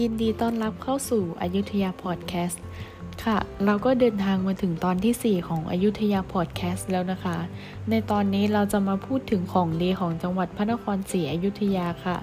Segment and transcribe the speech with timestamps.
[0.00, 2.62] ยินดีต้อนรับเข้าสู่อายุธยาพอดแคสต์
[3.24, 7.36] ค่ะ เราก็เดินทางมาถึงตอนที่ 4 ของอายุธยาพอดแคสต์แล้วนะคะ
[7.90, 12.16] ในตอนนี้เราจะมาพูดถึงของดีของจังหวัดพระนครศรีอยุธยาค่ะ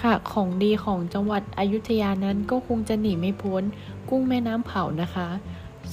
[0.00, 3.62] ค่ะ ของดีของจังหวัดอยุธยานั้นก็คงจะหนีไม่พ้น
[4.08, 5.28] กุ้งแม่น้ำเผานะคะ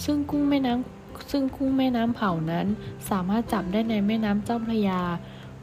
[0.04, 2.68] ซึ่งกุ้งแม่น้ำซึ่งกุ้งแม่น้ำเผานั้น
[3.10, 5.02] สามารถจับได้ในแม่น้ำเจ้าพระยา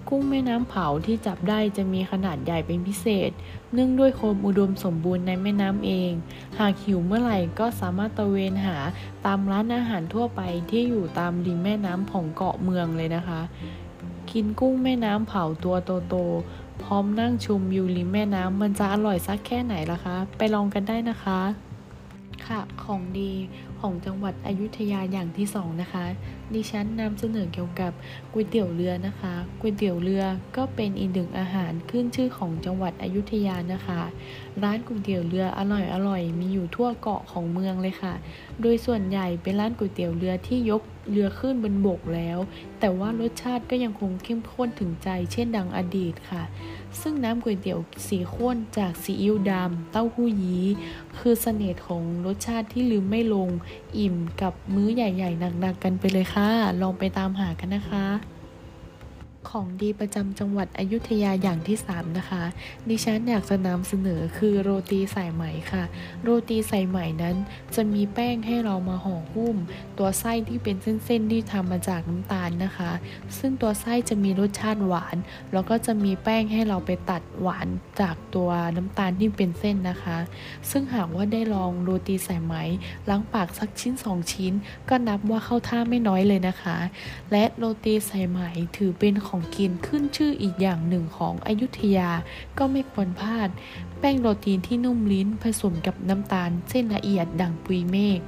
[0.08, 3.30] กุ้งแม่น้ำเผาที่จับได้จะมีขนาดใหญ่เป็นพิเศษ
[3.72, 6.12] เนื่องด้วยโคมอุดมสมบูรณ์ในแม่น้ำเอง
[6.58, 8.76] หากหิวเมื่อไหร่ก็สามารถตะเวนหา
[9.24, 13.40] ตามร้านอาหารทั่วไปที่อยู่ตามริมแม่น้ำของเกาะเมืองเลยนะคะ
[14.30, 15.76] กินกุ้งแม่น้ำเผาตัว
[16.08, 21.40] โตๆพร้อมนั่งชมวิวริมแม่น้ำมันจะอร่อยสักแค่ไหนล่ะคะ ไปลองกันได้นะคะ
[22.52, 23.32] ค่ะของดี
[23.80, 26.04] ของจังหวัดอยุธยาอย่างที่สองนะคะ
[26.54, 27.92] ดิฉันนำเสนอเกี่ยวกับ
[28.32, 30.24] ก๋วยเตี๋ยวเรือนะคะก๋วยเตี๋ยวเรือ
[30.56, 34.00] ก็เป็นอีกหนึ่งอาหารขึ้นชื่อของจังหวัดอยุธยานะคะ
[34.62, 38.14] ร้านก๋วยเตี๋ยวเรืออร่อยอร่อยมีอยู่ทั่วเกาะของเมืองเลยค่ะ
[38.62, 42.38] โดยส่วนใหญ่เป็นร้านก๋วยเตี๋ยวเรือที่ยก เรือขึ้นบนบกแล้ว
[42.80, 46.42] แต่ว่ารสชาติก็ยังคงเข้มข้นถึงใจ เช่นดังอดีตค่ะ
[47.00, 50.66] ซึ่งน้ำก๋วยเตี๋ยวสีข้นจากซีอิ๊วดำเต้าหู้ยี้
[51.18, 53.48] คือเสน่ห์ของรสชาติที่ลืมไม่ลง
[53.98, 56.48] อิ่มกับมื้อใหญ่ ๆ หนักๆกันไปเลยค่ะ
[56.80, 58.41] ลองไปตามหากันนะคะ
[59.50, 62.42] ของดีประจำจังหวัดอยุธยาอย่างที่ 3 นะคะ
[62.88, 65.84] ดิฉันอยากจะนำเสนอคือโรตีสายไหมค่ะ
[66.22, 67.36] โรตีสายไหมนั้น
[67.74, 69.56] จะมีแป้งให้เรามาห่อหุ้ม
[69.98, 72.92] ตัวไส้ที่เป็นเส้นๆที่ทำมาจากน้ำตาลนะคะ
[73.38, 75.16] ซึ่งตัวไส้จะมีรสชาติหวาน
[75.52, 77.68] แล้วก็จะมีแป้งให้เราไปตัดหวาน
[78.00, 80.18] จากตัวน้ำตาลที่เป็นเส้นนะคะ
[80.70, 82.54] ซึ่งหากว่าได้ลองโรตีสายไหม
[83.08, 84.52] ล้างปากสักชิ้น 2 ชิ้น
[84.88, 86.76] ก็นับว่าเข้าท่าไม่น้อยเลยนะคะ
[87.32, 88.38] และโรตีสายไหม
[88.76, 92.10] ถือเป็นของกินขึ้นชื่ออีกอย่างหนึ่งของอยุธยา
[92.58, 93.48] ก็ไม่ควรพลาด
[93.98, 98.20] แป้งโรตีที่นุ่มลิ้นผสมกับน้ำตาลเส้นละเอียดดังปุยเมฆ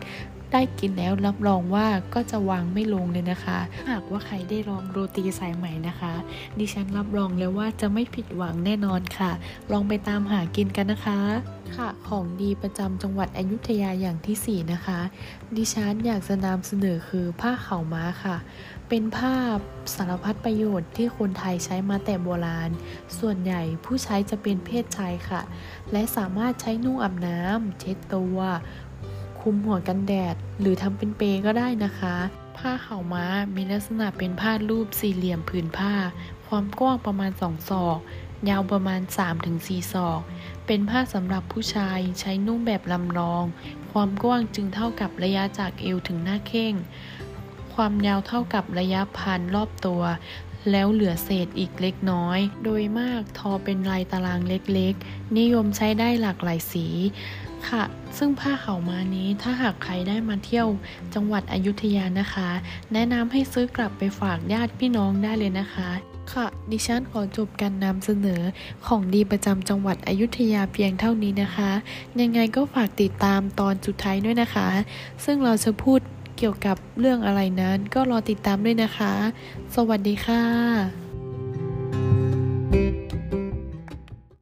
[0.56, 3.58] ได้กินแล้วรับรองว่าก็จะวางไม่ลงเลยนะคะ
[3.90, 6.14] หากว่าใครได้ลองโรตีสายใหม่นะคะ
[6.58, 9.32] ดิฉันรับรองเลยว่าจะไม่ผิดหวังแน่นอนค่ะ
[9.72, 11.20] ลองไปตามหากินกันนะคะ
[11.76, 15.00] ค่ะของดีประจำจังหวัดอยุธยาอย่างที่ 4 นะคะ
[15.56, 18.36] ดิฉันอยากจะนำเสนอคือผ้าเข่าม้าค่ะ
[18.88, 19.34] เป็นผ้า
[19.94, 22.70] สารพัดประโยชน์ที่คนไทยใช้มาแต่โบราณ
[23.18, 25.42] ส่วนใหญ่ผู้ใช้จะเป็นเพศชายค่ะ
[25.92, 28.38] และสามารถใช้นุ่งอาบน้ำเช็ดตัว
[29.44, 32.16] คุมหัวกันแดด หรือทำเป็นเปก็ได้นะคะ
[32.56, 35.94] ผ้าเข่าม้ามีลักษณะเป็นผ้ารูปสี่เหลี่ยมผืนผ้า
[36.46, 37.98] ความกว้างประมาณ2ศอก
[38.48, 39.00] ยาวประมาณ
[39.46, 40.20] 3-4 ศอก
[40.66, 43.44] เป็นผ้าสำหรับผู้ชายใช้นุ่งแบบลำลอง
[43.92, 46.74] ความกว้างจึงเท่ากับระยะจากเอวถึงหน้าเข่ง
[47.74, 50.02] ความยาวเท่ากับระยะพันรอบตัว
[50.70, 56.86] แล้วเหลือเศษอีกเล็กน้อย โดยมากทอเป็นลายตารางเล็กๆ นิยมใช้ได้หลากหลายสี
[57.70, 57.84] ค่ะ
[58.18, 60.68] ซึ่งผ้าเขามานี้ถ้าหากใครได้มาเที่ยว
[61.14, 62.48] จังหวัดอยุธยานะคะ
[62.92, 65.90] แนะนำให้ซื้อกลับไปฝากญาติพี่น้องได้เลยนะคะ
[66.32, 68.42] ค่ะ ดิฉันขอจบการนำเสนอ
[68.86, 71.70] ของดีประจำจังหวัดอยุธยาเพียงเท่านี้นะคะ
[72.20, 74.68] ยังไงก็ฝากติดตามตอนสุดท้ายด้วยนะคะ
[75.24, 76.00] ซึ่งเราจะพูด
[76.38, 79.12] เกี่ยวกับเรื่องอะไรนั้นก็รอติดตามด้วยนะคะ
[79.74, 81.03] สวัสดีค่ะ